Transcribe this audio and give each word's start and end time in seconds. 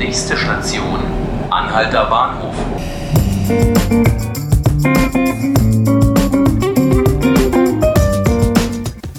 Nächste 0.00 0.34
Station, 0.34 0.98
Anhalter 1.50 2.06
Bahnhof. 2.06 2.54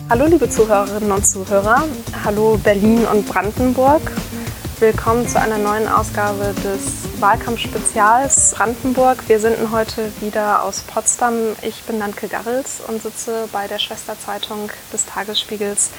Hallo 0.10 0.26
liebe 0.26 0.50
Zuhörerinnen 0.50 1.12
und 1.12 1.24
Zuhörer, 1.24 1.84
hallo 2.26 2.60
Berlin 2.64 3.06
und 3.06 3.28
Brandenburg. 3.28 4.02
Willkommen 4.80 5.28
zu 5.28 5.40
einer 5.40 5.60
neuen 5.60 5.88
Ausgabe 5.88 6.56
des 6.64 7.22
Wahlkampfspezials 7.22 8.56
Brandenburg. 8.58 9.20
Wir 9.28 9.40
senden 9.40 9.72
heute 9.72 10.12
wieder 10.20 10.64
aus 10.64 10.82
Potsdam. 10.82 11.36
Ich 11.62 11.84
bin 11.84 12.00
Nanke 12.00 12.28
Garrels 12.28 12.82
und 12.88 13.04
sitze 13.04 13.48
bei 13.52 13.68
der 13.68 13.78
Schwesterzeitung 13.78 14.72
des 14.92 15.06
Tagesspiegels 15.06 15.92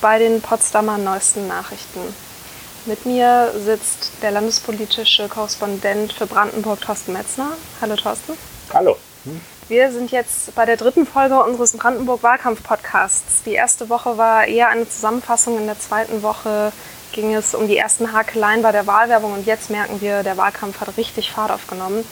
bei 0.00 0.18
den 0.18 0.42
Potsdamer 0.42 0.98
neuesten 0.98 1.46
Nachrichten. 1.46 2.00
Mit 2.86 3.06
mir 3.06 3.50
sitzt 3.56 4.12
der 4.20 4.30
landespolitische 4.30 5.26
Korrespondent 5.28 6.12
für 6.12 6.26
Brandenburg, 6.26 6.82
Thorsten 6.82 7.14
Metzner. 7.14 7.52
Hallo 7.80 7.96
Thorsten. 7.96 8.34
Hallo. 8.74 8.98
Wir 9.68 9.90
sind 9.90 10.10
jetzt 10.10 10.54
bei 10.54 10.66
der 10.66 10.76
dritten 10.76 11.06
Folge 11.06 11.42
unseres 11.42 11.72
Brandenburg-Wahlkampf-Podcasts. 11.78 13.42
Die 13.46 13.54
erste 13.54 13.88
Woche 13.88 14.18
war 14.18 14.46
eher 14.46 14.68
eine 14.68 14.86
Zusammenfassung. 14.86 15.56
In 15.56 15.64
der 15.64 15.80
zweiten 15.80 16.22
Woche 16.22 16.72
ging 17.12 17.34
es 17.34 17.54
um 17.54 17.68
die 17.68 17.78
ersten 17.78 18.12
Hakeleien 18.12 18.60
bei 18.60 18.72
der 18.72 18.86
Wahlwerbung. 18.86 19.32
Und 19.32 19.46
jetzt 19.46 19.70
merken 19.70 20.02
wir, 20.02 20.22
der 20.22 20.36
Wahlkampf 20.36 20.78
hat 20.82 20.94
richtig 20.98 21.30
Fahrt 21.30 21.52
aufgenommen. 21.52 22.04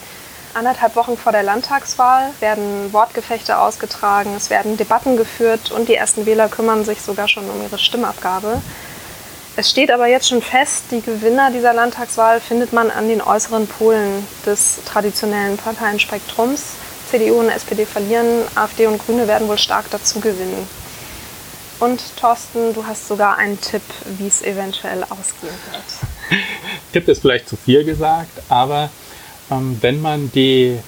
Anderthalb 0.55 0.97
Wochen 0.97 1.19
vor 1.19 1.33
der 1.33 1.43
Landtagswahl 1.43 2.31
werden 2.41 2.95
Wortgefechte 2.95 3.59
ausgetragen, 3.59 4.35
es 4.37 4.51
werden 4.51 4.77
Debatten 4.77 5.17
geführt 5.17 5.71
und 5.71 5.89
die 5.89 5.95
ersten 5.95 6.27
Wähler 6.27 6.49
kümmern 6.49 6.85
sich 6.85 7.01
sogar 7.01 7.27
schon 7.27 7.49
um 7.49 7.63
ihre 7.63 7.79
Stimmabgabe. 7.79 8.61
Es 9.55 9.69
steht 9.69 9.91
aber 9.91 10.07
jetzt 10.07 10.29
schon 10.29 10.41
fest, 10.41 10.85
die 10.91 11.03
Gewinner 11.03 11.51
dieser 11.51 11.75
Landtagswahl 11.75 12.41
findet 12.41 12.73
man 12.73 12.91
an 12.91 13.09
den 13.09 13.21
äußeren 13.21 13.67
Polen 13.67 14.27
des 14.47 14.81
traditionellen 14.87 15.59
Parteienspektrums. 15.59 16.63
CDU 17.11 17.41
und 17.41 17.51
SPD 17.51 17.85
verlieren, 17.85 18.27
AfD 18.55 18.87
und 18.87 19.05
Grüne 19.05 19.29
werden 19.29 19.49
wohl 19.49 19.59
stark 19.59 19.91
dazu 19.91 20.21
gewinnen. 20.21 20.67
Und 21.81 22.01
Thorsten, 22.17 22.73
du 22.73 22.87
hast 22.87 23.09
sogar 23.09 23.37
einen 23.37 23.61
Tipp, 23.61 23.83
wie 24.17 24.27
es 24.27 24.41
eventuell 24.41 25.05
ausgehen 25.05 25.53
wird. 25.71 26.41
Tipp 26.93 27.09
ist 27.09 27.21
vielleicht 27.21 27.49
zu 27.49 27.57
viel 27.57 27.85
gesagt, 27.85 28.31
aber 28.49 28.89
ähm, 29.51 29.77
wenn 29.83 30.01
man 30.01 30.33
die 30.33 30.79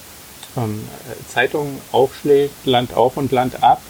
ähm, 0.56 0.89
Zeitung 1.28 1.81
aufschlägt, 1.93 2.65
Land 2.65 2.95
auf 2.95 3.19
und 3.19 3.31
Land 3.31 3.62
ab, 3.62 3.83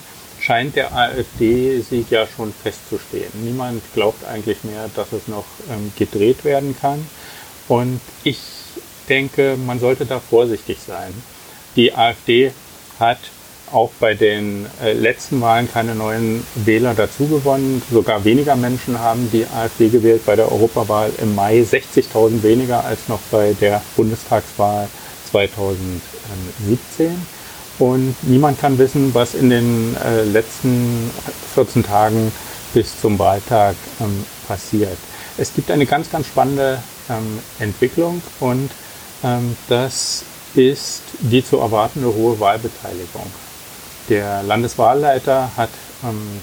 scheint 0.44 0.76
der 0.76 0.94
AfD-Sieg 0.94 2.10
ja 2.10 2.26
schon 2.26 2.52
festzustehen. 2.52 3.30
Niemand 3.42 3.82
glaubt 3.94 4.26
eigentlich 4.26 4.62
mehr, 4.64 4.90
dass 4.94 5.12
es 5.12 5.26
noch 5.26 5.46
ähm, 5.70 5.90
gedreht 5.96 6.44
werden 6.44 6.76
kann. 6.78 7.06
Und 7.66 8.00
ich 8.24 8.38
denke, 9.08 9.56
man 9.56 9.80
sollte 9.80 10.04
da 10.04 10.20
vorsichtig 10.20 10.78
sein. 10.86 11.14
Die 11.76 11.94
AfD 11.94 12.52
hat 13.00 13.18
auch 13.72 13.90
bei 13.98 14.14
den 14.14 14.66
äh, 14.82 14.92
letzten 14.92 15.40
Wahlen 15.40 15.72
keine 15.72 15.94
neuen 15.94 16.46
Wähler 16.54 16.94
dazugewonnen. 16.94 17.80
Sogar 17.90 18.24
weniger 18.24 18.54
Menschen 18.54 18.98
haben 18.98 19.30
die 19.32 19.46
AfD 19.46 19.88
gewählt 19.88 20.26
bei 20.26 20.36
der 20.36 20.52
Europawahl 20.52 21.10
im 21.22 21.34
Mai. 21.34 21.60
60.000 21.60 22.42
weniger 22.42 22.84
als 22.84 23.08
noch 23.08 23.20
bei 23.30 23.54
der 23.58 23.80
Bundestagswahl 23.96 24.88
2017. 25.30 27.33
Und 27.78 28.14
niemand 28.22 28.60
kann 28.60 28.78
wissen, 28.78 29.14
was 29.14 29.34
in 29.34 29.50
den 29.50 29.96
äh, 29.96 30.22
letzten 30.24 31.10
14 31.54 31.84
Tagen 31.84 32.32
bis 32.72 33.00
zum 33.00 33.18
Wahltag 33.18 33.74
ähm, 34.00 34.24
passiert. 34.46 34.96
Es 35.36 35.54
gibt 35.54 35.70
eine 35.70 35.86
ganz, 35.86 36.10
ganz 36.10 36.26
spannende 36.26 36.78
ähm, 37.08 37.38
Entwicklung 37.58 38.22
und 38.40 38.70
ähm, 39.24 39.56
das 39.68 40.24
ist 40.54 41.02
die 41.20 41.44
zu 41.44 41.58
erwartende 41.58 42.14
hohe 42.14 42.38
Wahlbeteiligung. 42.38 43.26
Der 44.08 44.42
Landeswahlleiter 44.42 45.50
hat 45.56 45.70
ähm, 46.04 46.40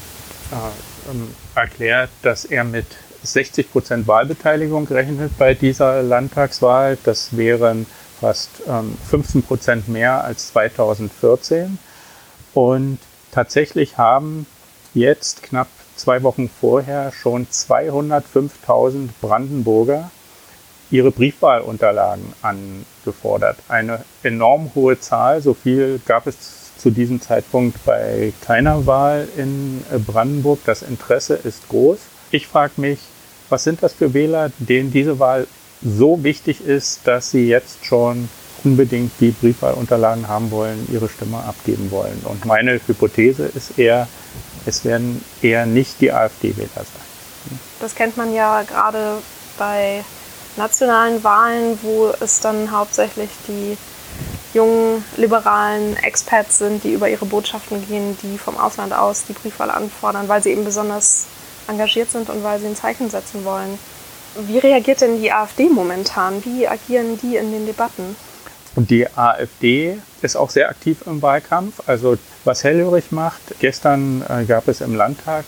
äh, 0.50 1.10
ähm, 1.10 1.28
erklärt, 1.54 2.10
dass 2.22 2.44
er 2.44 2.64
mit 2.64 2.86
60 3.22 3.70
Prozent 3.70 4.08
Wahlbeteiligung 4.08 4.86
rechnet 4.88 5.36
bei 5.38 5.54
dieser 5.54 6.02
Landtagswahl. 6.02 6.98
Das 7.04 7.36
wären 7.36 7.86
fast 8.22 8.62
ähm, 8.68 8.96
15 9.10 9.42
Prozent 9.42 9.88
mehr 9.88 10.24
als 10.24 10.48
2014. 10.48 11.78
Und 12.54 12.98
tatsächlich 13.32 13.98
haben 13.98 14.46
jetzt 14.94 15.42
knapp 15.42 15.66
zwei 15.96 16.22
Wochen 16.22 16.48
vorher 16.48 17.12
schon 17.12 17.46
205.000 17.48 19.08
Brandenburger 19.20 20.10
ihre 20.90 21.10
Briefwahlunterlagen 21.10 22.32
angefordert. 22.42 23.58
Eine 23.68 24.04
enorm 24.22 24.70
hohe 24.74 25.00
Zahl, 25.00 25.42
so 25.42 25.54
viel 25.54 26.00
gab 26.06 26.26
es 26.26 26.76
zu 26.78 26.90
diesem 26.90 27.20
Zeitpunkt 27.20 27.84
bei 27.84 28.32
keiner 28.42 28.86
Wahl 28.86 29.26
in 29.36 29.82
Brandenburg. 30.06 30.60
Das 30.64 30.82
Interesse 30.82 31.34
ist 31.34 31.68
groß. 31.68 31.98
Ich 32.30 32.46
frage 32.46 32.74
mich, 32.76 32.98
was 33.48 33.64
sind 33.64 33.82
das 33.82 33.94
für 33.94 34.14
Wähler, 34.14 34.52
denen 34.58 34.92
diese 34.92 35.18
Wahl 35.18 35.46
so 35.84 36.22
wichtig 36.22 36.64
ist, 36.64 37.00
dass 37.04 37.30
sie 37.30 37.48
jetzt 37.48 37.84
schon 37.84 38.28
unbedingt 38.64 39.12
die 39.20 39.30
Briefwahlunterlagen 39.30 40.28
haben 40.28 40.50
wollen, 40.50 40.88
ihre 40.92 41.08
Stimme 41.08 41.38
abgeben 41.38 41.90
wollen. 41.90 42.22
Und 42.24 42.44
meine 42.44 42.80
Hypothese 42.86 43.46
ist 43.46 43.78
eher, 43.78 44.06
es 44.66 44.84
werden 44.84 45.24
eher 45.42 45.66
nicht 45.66 46.00
die 46.00 46.12
AfD-Wähler 46.12 46.68
sein. 46.74 47.58
Das 47.80 47.94
kennt 47.94 48.16
man 48.16 48.32
ja 48.32 48.62
gerade 48.62 49.18
bei 49.58 50.04
nationalen 50.56 51.22
Wahlen, 51.24 51.78
wo 51.82 52.12
es 52.20 52.40
dann 52.40 52.70
hauptsächlich 52.70 53.30
die 53.48 53.76
jungen 54.54 55.04
liberalen 55.16 55.96
Experts 55.96 56.58
sind, 56.58 56.84
die 56.84 56.92
über 56.92 57.08
ihre 57.08 57.24
Botschaften 57.24 57.86
gehen, 57.88 58.16
die 58.22 58.38
vom 58.38 58.56
Ausland 58.56 58.92
aus 58.92 59.24
die 59.28 59.32
Briefwahl 59.32 59.70
anfordern, 59.70 60.28
weil 60.28 60.42
sie 60.42 60.50
eben 60.50 60.64
besonders 60.64 61.24
engagiert 61.68 62.10
sind 62.10 62.28
und 62.28 62.44
weil 62.44 62.60
sie 62.60 62.66
ein 62.66 62.76
Zeichen 62.76 63.10
setzen 63.10 63.44
wollen. 63.44 63.78
Wie 64.34 64.58
reagiert 64.58 65.00
denn 65.00 65.20
die 65.20 65.30
AfD 65.30 65.68
momentan? 65.68 66.42
Wie 66.44 66.66
agieren 66.66 67.18
die 67.22 67.36
in 67.36 67.52
den 67.52 67.66
Debatten? 67.66 68.16
Und 68.74 68.90
die 68.90 69.06
AfD 69.14 69.98
ist 70.22 70.36
auch 70.36 70.48
sehr 70.48 70.70
aktiv 70.70 70.98
im 71.06 71.20
Wahlkampf. 71.20 71.82
Also 71.86 72.16
was 72.44 72.64
hellhörig 72.64 73.12
macht, 73.12 73.42
gestern 73.60 74.24
äh, 74.28 74.44
gab 74.44 74.68
es 74.68 74.80
im 74.80 74.94
Landtag 74.94 75.44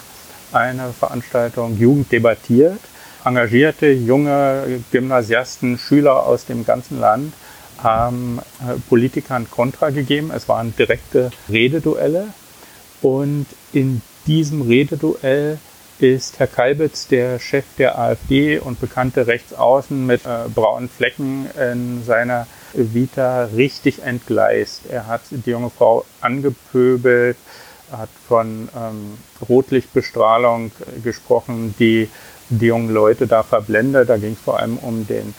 eine 0.53 0.93
Veranstaltung 0.93 1.79
Jugend 1.79 2.13
debattiert. 2.13 2.79
Engagierte 3.25 3.87
junge 3.91 4.83
Gymnasiasten, 4.93 5.79
Schüler 5.79 6.27
aus 6.27 6.45
dem 6.45 6.67
ganzen 6.67 7.01
Land 7.01 7.33
haben 7.83 8.41
äh, 8.61 8.79
Politikern 8.89 9.51
Kontra 9.51 9.91
gegeben. 9.91 10.31
Es 10.35 10.49
waren 10.49 10.75
direkte 10.77 11.31
Rededuelle. 11.49 12.29
Und 13.01 13.47
in 13.73 14.03
diesem 14.27 14.63
Rededuell 14.63 15.59
ist 15.99 16.39
Herr 16.39 16.47
Kalbitz 16.47 17.09
der 17.09 17.39
Chef 17.39 17.65
der 17.79 17.99
AfD 17.99 18.59
und 18.59 18.81
bekannte 18.81 19.27
Rechtsaußen 19.27 20.07
mit 20.07 20.25
äh, 20.27 20.49
braunen 20.53 20.89
Flecken 20.89 21.49
in 21.59 22.03
seiner 22.05 22.47
Vita 22.73 23.45
richtig 23.45 24.03
entgleist. 24.03 24.83
Er 24.89 25.07
hat 25.07 25.23
die 25.31 25.51
junge 25.51 25.71
Frau 25.71 26.05
angepöbelt, 26.21 27.37
hat 27.93 28.09
von 28.29 28.69
ähm, 28.77 29.19
Rotlichtbestrahlung 29.49 30.73
gesprochen, 31.03 31.75
die 31.79 32.09
die 32.49 32.67
jungen 32.67 32.93
Leute 32.93 33.27
da 33.27 33.43
verblendet. 33.43 34.09
Da 34.09 34.17
ging 34.17 34.33
es 34.33 34.41
vor 34.41 34.59
allem 34.59 34.79
um 34.79 35.07
den 35.07 35.35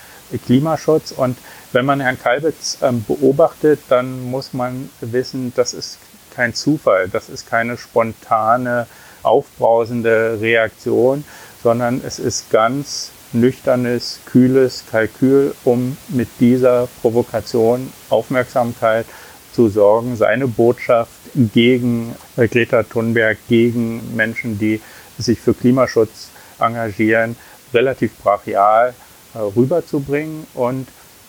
Klimaschutz. 0.46 1.12
Und 1.12 1.38
wenn 1.72 1.86
man 1.86 2.00
Herrn 2.00 2.20
Kalbitz 2.20 2.78
ähm, 2.82 3.04
beobachtet, 3.08 3.82
dann 3.90 4.24
muss 4.32 4.54
man 4.54 4.90
wissen, 5.02 5.54
das 5.56 5.74
ist 5.74 6.00
kein 6.34 6.54
Zufall, 6.54 7.10
das 7.10 7.30
ist 7.30 7.48
keine 7.48 7.78
spontane 7.78 8.88
aufbrausende 9.25 10.40
Reaktion, 10.40 11.24
sondern 11.63 12.02
es 12.06 12.19
ist 12.19 12.50
ganz 12.52 13.12
nüchternes, 13.34 14.19
kühles 14.25 14.84
Kalkül, 14.90 15.54
um 15.63 15.98
mit 16.10 16.30
dieser 16.39 16.88
Provokation 17.01 17.92
Aufmerksamkeit 18.10 19.06
zu 19.54 19.69
sorgen, 19.69 20.16
seine 20.16 20.48
Botschaft 20.48 21.12
gegen 21.36 22.16
Greta 22.36 22.83
Thunberg, 22.83 23.38
gegen 23.48 24.16
Menschen, 24.16 24.60
die 24.60 24.81
sich 25.18 25.39
für 25.39 25.54
Klimaschutz 25.54 26.30
engagieren, 26.60 27.36
relativ 27.74 28.16
brachial 28.18 28.94
äh, 29.33 29.39
rüberzubringen. 29.39 30.45
Und 30.54 30.88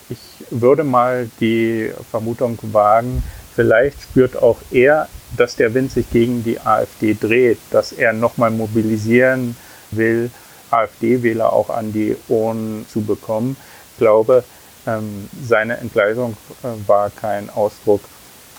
ich 0.09 0.19
würde 0.51 0.85
mal 0.85 1.29
die 1.41 1.91
Vermutung 2.11 2.59
wagen, 2.63 3.23
vielleicht 3.57 4.01
spürt 4.03 4.41
auch 4.41 4.59
er 4.71 5.09
dass 5.37 5.57
der 5.57 5.75
Wind 5.75 5.93
sich 5.93 6.11
gegen 6.11 6.45
die 6.45 6.61
AfD 6.61 7.17
dreht, 7.19 7.59
dass 7.71 7.93
er 7.93 8.13
nochmal 8.13 8.51
mobilisieren 8.51 9.57
will, 9.91 10.31
AfD-Wähler 10.71 11.53
auch 11.53 11.71
an 11.71 11.93
die 11.93 12.17
Ohren 12.29 12.87
zu 12.93 13.03
bekommen. 13.03 13.57
Ich 13.93 13.99
glaube, 13.99 14.45
ähm, 14.87 15.29
seine 15.45 15.79
Entgleisung 15.79 16.37
äh, 16.63 16.89
war 16.89 17.11
kein 17.11 17.51
Ausdruck 17.51 18.01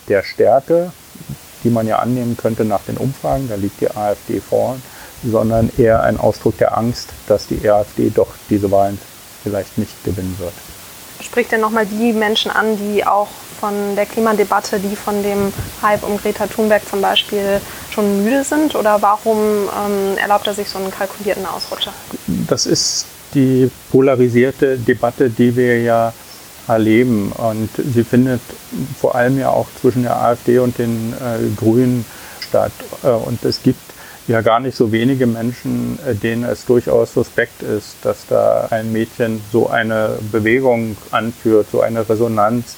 der 0.08 0.24
Stärke, 0.24 0.92
die 1.64 1.70
man 1.70 1.88
ja 1.88 2.00
annehmen 2.00 2.38
könnte 2.38 2.64
nach 2.64 2.82
den 2.84 2.98
Umfragen, 2.98 3.50
da 3.50 3.56
liegt 3.56 3.82
die 3.82 3.92
AfD 3.92 4.40
vorn, 4.40 4.82
sondern 5.24 5.70
eher 5.78 6.04
ein 6.04 6.18
Ausdruck 6.18 6.58
der 6.58 6.78
Angst, 6.78 7.10
dass 7.28 7.48
die 7.48 7.70
AfD 7.70 8.10
doch 8.10 8.30
diese 8.50 8.72
Wahlen 8.72 8.98
vielleicht 9.44 9.78
nicht 9.78 10.04
gewinnen 10.04 10.36
wird. 10.40 10.54
Spricht 11.22 11.52
denn 11.52 11.62
nochmal 11.62 11.86
die 11.86 12.14
Menschen 12.14 12.52
an, 12.52 12.78
die 12.78 13.06
auch 13.06 13.28
von 13.59 13.95
der 13.95 14.06
Klimadebatte, 14.06 14.80
die 14.80 14.95
von 14.95 15.21
dem 15.24 15.51
Hype 15.81 16.04
um 16.04 16.18
Greta 16.18 16.48
Thunberg 16.48 16.88
zum 16.88 17.01
Beispiel 17.01 17.59
schon 17.92 18.24
müde 18.24 18.44
sind? 18.44 18.75
Oder 18.75 19.01
warum 19.01 19.38
ähm, 19.38 20.18
erlaubt 20.18 20.48
er 20.48 20.54
sich 20.54 20.69
so 20.69 20.77
einen 20.77 20.92
kalkulierten 20.92 21.45
Ausrutscher? 21.45 21.94
Das 22.27 22.65
ist 22.65 23.06
die 23.33 23.69
polarisierte 23.92 24.77
Debatte, 24.77 25.30
die 25.30 25.56
wir 25.56 25.81
ja 25.81 26.13
erleben. 26.68 27.31
Und 27.31 27.69
sie 27.75 28.04
findet 28.04 28.42
vor 29.00 29.15
allem 29.15 29.39
ja 29.39 29.50
auch 29.50 29.68
zwischen 29.81 30.03
der 30.03 30.21
AfD 30.21 30.60
und 30.60 30.77
den 30.77 31.13
äh, 31.13 31.56
Grünen 31.56 32.06
statt. 32.39 32.71
Äh, 33.03 33.10
und 33.10 33.44
es 33.44 33.63
gibt 33.63 33.81
ja 34.27 34.42
gar 34.42 34.60
nicht 34.60 34.75
so 34.75 34.92
wenige 34.92 35.25
Menschen, 35.25 36.00
äh, 36.06 36.13
denen 36.13 36.44
es 36.44 36.65
durchaus 36.65 37.13
suspekt 37.13 37.63
ist, 37.63 37.95
dass 38.03 38.27
da 38.27 38.68
ein 38.69 38.92
Mädchen 38.92 39.42
so 39.51 39.69
eine 39.69 40.18
Bewegung 40.31 40.98
anführt, 41.12 41.68
so 41.71 41.81
eine 41.81 42.07
Resonanz 42.07 42.75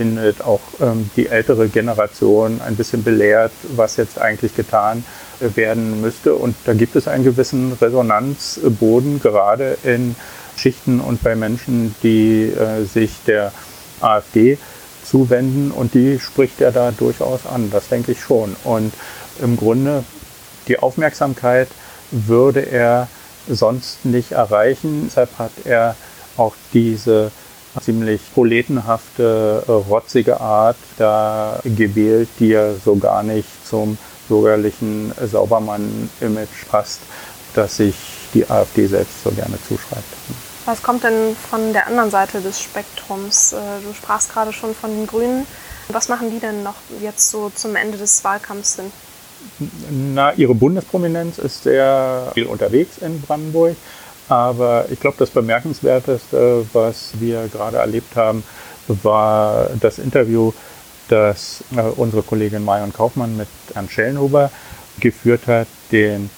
findet, 0.00 0.40
auch 0.40 0.62
ähm, 0.80 1.10
die 1.14 1.26
ältere 1.26 1.68
Generation 1.68 2.62
ein 2.66 2.74
bisschen 2.74 3.04
belehrt, 3.04 3.52
was 3.76 3.98
jetzt 3.98 4.18
eigentlich 4.18 4.56
getan 4.56 5.04
äh, 5.40 5.54
werden 5.56 6.00
müsste. 6.00 6.34
Und 6.34 6.56
da 6.64 6.72
gibt 6.72 6.96
es 6.96 7.06
einen 7.06 7.22
gewissen 7.22 7.74
Resonanzboden, 7.78 9.20
gerade 9.20 9.76
in 9.84 10.16
Schichten 10.56 11.00
und 11.00 11.22
bei 11.22 11.36
Menschen, 11.36 11.94
die 12.02 12.44
äh, 12.44 12.84
sich 12.86 13.10
der 13.26 13.52
AfD 14.00 14.56
zuwenden. 15.04 15.70
Und 15.70 15.92
die 15.92 16.18
spricht 16.18 16.62
er 16.62 16.72
da 16.72 16.92
durchaus 16.92 17.44
an, 17.44 17.70
das 17.70 17.88
denke 17.88 18.12
ich 18.12 18.22
schon. 18.22 18.56
Und 18.64 18.94
im 19.42 19.58
Grunde 19.58 20.02
die 20.66 20.78
Aufmerksamkeit 20.78 21.68
würde 22.10 22.60
er 22.60 23.08
sonst 23.46 24.06
nicht 24.06 24.32
erreichen. 24.32 25.08
Deshalb 25.08 25.38
hat 25.38 25.52
er 25.66 25.94
auch 26.38 26.54
diese 26.72 27.32
ziemlich 27.80 28.20
proletenhafte, 28.34 29.62
äh, 29.66 29.70
rotzige 29.70 30.40
Art 30.40 30.76
da 30.98 31.60
gewählt, 31.64 32.28
die 32.38 32.48
ja 32.48 32.74
so 32.74 32.96
gar 32.96 33.22
nicht 33.22 33.48
zum 33.66 33.98
bürgerlichen 34.28 35.12
Saubermann-Image 35.20 36.66
passt, 36.70 37.00
das 37.54 37.76
sich 37.76 37.94
die 38.34 38.48
AfD 38.48 38.86
selbst 38.86 39.22
so 39.24 39.30
gerne 39.30 39.58
zuschreibt. 39.66 40.04
Was 40.66 40.82
kommt 40.82 41.04
denn 41.04 41.34
von 41.34 41.72
der 41.72 41.86
anderen 41.86 42.10
Seite 42.10 42.40
des 42.40 42.60
Spektrums? 42.60 43.52
Äh, 43.52 43.56
du 43.84 43.92
sprachst 43.94 44.32
gerade 44.32 44.52
schon 44.52 44.74
von 44.74 44.90
den 44.90 45.06
Grünen. 45.06 45.46
Was 45.88 46.08
machen 46.08 46.30
die 46.30 46.38
denn 46.38 46.62
noch 46.62 46.76
jetzt 47.00 47.30
so 47.30 47.50
zum 47.54 47.74
Ende 47.76 47.98
des 47.98 48.22
Wahlkampfs 48.22 48.76
hin? 48.76 48.92
Na, 50.14 50.32
ihre 50.34 50.54
Bundesprominenz 50.54 51.38
ist 51.38 51.62
sehr 51.62 52.30
viel 52.34 52.46
unterwegs 52.46 52.98
in 53.00 53.20
Brandenburg. 53.22 53.74
Aber 54.30 54.86
ich 54.90 55.00
glaube, 55.00 55.16
das 55.18 55.30
Bemerkenswerteste, 55.30 56.64
was 56.72 57.10
wir 57.18 57.48
gerade 57.48 57.78
erlebt 57.78 58.14
haben, 58.14 58.44
war 59.02 59.68
das 59.80 59.98
Interview, 59.98 60.52
das 61.08 61.64
äh, 61.76 61.80
unsere 61.80 62.22
Kollegin 62.22 62.64
Marion 62.64 62.92
Kaufmann 62.92 63.36
mit 63.36 63.48
Herrn 63.74 63.88
Schellenhuber 63.88 64.52
geführt 65.00 65.48
hat, 65.48 65.66
den 65.90 66.30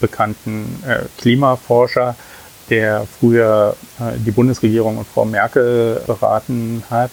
bekannten 0.00 0.82
äh, 0.88 1.00
Klimaforscher, 1.20 2.16
der 2.70 3.06
früher 3.20 3.76
äh, 4.00 4.16
die 4.16 4.30
Bundesregierung 4.30 4.96
und 4.96 5.06
Frau 5.06 5.26
Merkel 5.26 6.00
beraten 6.06 6.84
hat. 6.88 7.10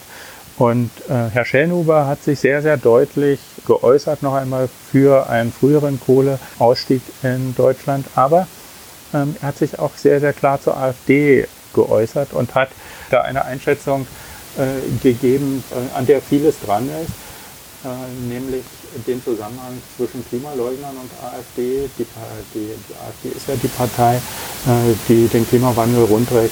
Und 0.57 0.91
Herr 1.07 1.43
Schellenhuber 1.43 2.05
hat 2.05 2.23
sich 2.23 2.39
sehr, 2.39 2.61
sehr 2.61 2.77
deutlich 2.77 3.39
geäußert, 3.65 4.21
noch 4.21 4.35
einmal 4.35 4.69
für 4.91 5.27
einen 5.27 5.51
früheren 5.51 5.99
Kohleausstieg 5.99 7.01
in 7.23 7.55
Deutschland. 7.55 8.05
Aber 8.13 8.47
ähm, 9.13 9.35
er 9.41 9.49
hat 9.49 9.57
sich 9.57 9.79
auch 9.79 9.91
sehr, 9.95 10.19
sehr 10.19 10.33
klar 10.33 10.61
zur 10.61 10.77
AfD 10.77 11.47
geäußert 11.73 12.33
und 12.33 12.53
hat 12.55 12.69
da 13.09 13.21
eine 13.21 13.45
Einschätzung 13.45 14.07
äh, 14.57 15.01
gegeben, 15.01 15.63
äh, 15.71 15.97
an 15.97 16.05
der 16.05 16.21
vieles 16.21 16.55
dran 16.65 16.89
ist, 16.89 17.11
äh, 17.85 18.33
nämlich 18.33 18.63
den 19.07 19.23
Zusammenhang 19.23 19.81
zwischen 19.95 20.25
Klimaleugnern 20.27 20.95
und 20.97 21.09
AfD. 21.25 21.89
Die, 21.97 22.05
die, 22.53 22.59
die 22.89 22.95
AfD 22.95 23.29
ist 23.29 23.47
ja 23.47 23.55
die 23.61 23.67
Partei, 23.69 24.15
äh, 24.15 24.93
die 25.07 25.27
den 25.27 25.47
Klimawandel 25.47 26.03
rundweg, 26.05 26.51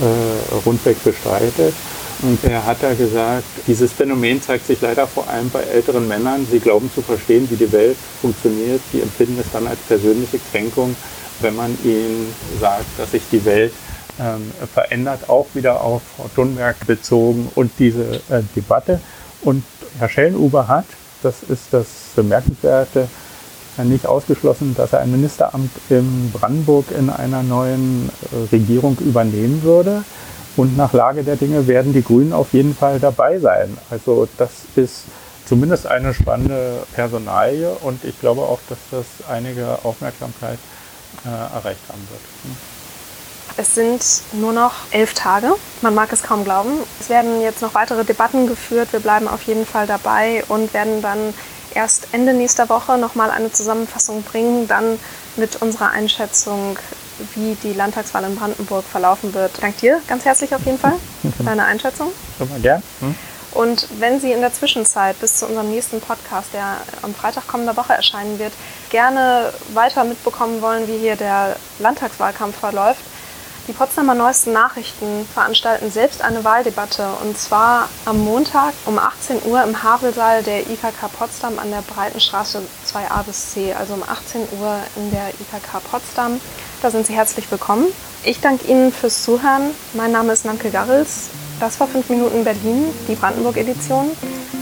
äh, 0.00 0.56
rundweg 0.64 1.02
bestreitet. 1.04 1.74
Und 2.22 2.42
er 2.44 2.64
hat 2.64 2.78
da 2.80 2.94
gesagt, 2.94 3.44
dieses 3.66 3.92
Phänomen 3.92 4.40
zeigt 4.40 4.66
sich 4.66 4.80
leider 4.80 5.06
vor 5.06 5.28
allem 5.28 5.50
bei 5.50 5.62
älteren 5.62 6.08
Männern. 6.08 6.46
Sie 6.50 6.60
glauben 6.60 6.90
zu 6.94 7.02
verstehen, 7.02 7.46
wie 7.50 7.56
die 7.56 7.70
Welt 7.70 7.96
funktioniert. 8.22 8.80
Die 8.92 9.00
empfinden 9.00 9.38
es 9.40 9.50
dann 9.52 9.66
als 9.66 9.78
persönliche 9.80 10.38
Kränkung, 10.50 10.96
wenn 11.40 11.56
man 11.56 11.76
ihnen 11.84 12.34
sagt, 12.60 12.86
dass 12.98 13.12
sich 13.12 13.22
die 13.30 13.44
Welt 13.44 13.72
ähm, 14.20 14.52
verändert, 14.72 15.28
auch 15.28 15.46
wieder 15.54 15.80
auf 15.82 16.02
Frau 16.16 16.30
Thunberg 16.34 16.86
bezogen 16.86 17.50
und 17.54 17.72
diese 17.78 18.16
äh, 18.30 18.42
Debatte. 18.54 19.00
Und 19.42 19.64
Herr 19.98 20.08
Schellenhuber 20.08 20.68
hat, 20.68 20.86
das 21.22 21.42
ist 21.42 21.72
das 21.72 21.86
Bemerkenswerte, 22.14 23.08
nicht 23.82 24.06
ausgeschlossen, 24.06 24.74
dass 24.76 24.92
er 24.92 25.00
ein 25.00 25.10
Ministeramt 25.10 25.70
in 25.90 26.30
Brandenburg 26.32 26.84
in 26.96 27.10
einer 27.10 27.42
neuen 27.42 28.08
äh, 28.30 28.54
Regierung 28.54 28.96
übernehmen 29.00 29.62
würde. 29.64 30.04
Und 30.56 30.76
nach 30.76 30.92
Lage 30.92 31.24
der 31.24 31.34
Dinge 31.34 31.66
werden 31.66 31.92
die 31.92 32.04
Grünen 32.04 32.32
auf 32.32 32.52
jeden 32.52 32.76
Fall 32.76 33.00
dabei 33.00 33.40
sein. 33.40 33.76
Also 33.90 34.28
das 34.38 34.50
ist 34.76 35.02
zumindest 35.46 35.86
eine 35.86 36.14
spannende 36.14 36.84
Personalie 36.94 37.70
und 37.82 38.04
ich 38.04 38.18
glaube 38.20 38.42
auch, 38.42 38.60
dass 38.68 38.78
das 38.92 39.28
einige 39.28 39.78
Aufmerksamkeit 39.82 40.58
äh, 41.24 41.28
erreicht 41.28 41.80
haben 41.88 42.06
wird. 42.10 42.20
Hm. 42.44 42.56
Es 43.56 43.74
sind 43.74 44.02
nur 44.32 44.52
noch 44.52 44.72
elf 44.90 45.14
Tage. 45.14 45.54
Man 45.80 45.94
mag 45.94 46.12
es 46.12 46.22
kaum 46.22 46.44
glauben. 46.44 46.70
Es 46.98 47.08
werden 47.08 47.40
jetzt 47.40 47.62
noch 47.62 47.74
weitere 47.74 48.04
Debatten 48.04 48.48
geführt. 48.48 48.92
Wir 48.92 49.00
bleiben 49.00 49.28
auf 49.28 49.42
jeden 49.42 49.64
Fall 49.64 49.86
dabei 49.86 50.42
und 50.48 50.74
werden 50.74 51.02
dann 51.02 51.34
erst 51.72 52.08
Ende 52.12 52.32
nächster 52.32 52.68
Woche 52.68 52.98
nochmal 52.98 53.30
eine 53.30 53.52
Zusammenfassung 53.52 54.22
bringen, 54.22 54.66
dann 54.66 54.98
mit 55.36 55.62
unserer 55.62 55.90
Einschätzung, 55.90 56.78
wie 57.34 57.56
die 57.62 57.72
Landtagswahl 57.72 58.24
in 58.24 58.34
Brandenburg 58.34 58.84
verlaufen 58.84 59.34
wird. 59.34 59.62
Dank 59.62 59.76
dir 59.78 60.00
ganz 60.08 60.24
herzlich 60.24 60.54
auf 60.54 60.64
jeden 60.64 60.78
Fall 60.78 60.94
für 61.36 61.44
deine 61.44 61.64
Einschätzung. 61.64 62.10
Super, 62.38 62.58
gern. 62.58 62.82
Hm. 63.00 63.14
Und 63.54 63.86
wenn 64.00 64.20
Sie 64.20 64.32
in 64.32 64.40
der 64.40 64.52
Zwischenzeit 64.52 65.18
bis 65.20 65.38
zu 65.38 65.46
unserem 65.46 65.70
nächsten 65.70 66.00
Podcast, 66.00 66.48
der 66.52 66.78
am 67.02 67.14
Freitag 67.14 67.46
kommender 67.46 67.76
Woche 67.76 67.92
erscheinen 67.92 68.38
wird, 68.38 68.52
gerne 68.90 69.52
weiter 69.72 70.04
mitbekommen 70.04 70.60
wollen, 70.60 70.88
wie 70.88 70.98
hier 70.98 71.16
der 71.16 71.56
Landtagswahlkampf 71.78 72.58
verläuft, 72.58 73.00
die 73.66 73.72
Potsdamer 73.72 74.14
Neuesten 74.14 74.52
Nachrichten 74.52 75.26
veranstalten 75.32 75.90
selbst 75.90 76.20
eine 76.20 76.44
Wahldebatte 76.44 77.08
und 77.22 77.38
zwar 77.38 77.88
am 78.04 78.22
Montag 78.22 78.74
um 78.84 78.98
18 78.98 79.42
Uhr 79.46 79.62
im 79.62 79.82
Havelsaal 79.82 80.42
der 80.42 80.68
IKK 80.68 81.08
Potsdam 81.18 81.58
an 81.58 81.70
der 81.70 81.80
Breitenstraße 81.80 82.60
2a 82.86 83.22
bis 83.22 83.52
C, 83.52 83.72
also 83.72 83.94
um 83.94 84.02
18 84.02 84.42
Uhr 84.60 84.76
in 84.96 85.10
der 85.10 85.28
IKK 85.28 85.80
Potsdam. 85.90 86.40
Da 86.82 86.90
sind 86.90 87.06
Sie 87.06 87.14
herzlich 87.14 87.50
willkommen. 87.50 87.86
Ich 88.22 88.40
danke 88.40 88.66
Ihnen 88.66 88.92
fürs 88.92 89.22
Zuhören. 89.22 89.70
Mein 89.94 90.12
Name 90.12 90.34
ist 90.34 90.44
Nanke 90.44 90.70
Garrels. 90.70 91.30
Das 91.60 91.78
war 91.80 91.86
5 91.86 92.08
Minuten 92.10 92.44
Berlin, 92.44 92.86
die 93.08 93.14
Brandenburg-Edition. 93.14 94.10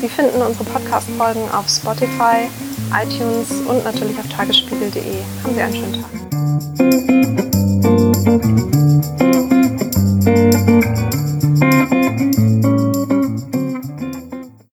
Sie 0.00 0.08
finden 0.08 0.42
unsere 0.42 0.64
Podcast-Folgen 0.64 1.50
auf 1.52 1.68
Spotify, 1.68 2.48
iTunes 2.92 3.50
und 3.66 3.84
natürlich 3.84 4.18
auf 4.18 4.28
tagesspiegel.de. 4.28 5.02
Haben 5.42 5.54
Sie 5.54 5.60
einen 5.60 5.74
schönen 5.74 5.92
Tag. 5.94 6.41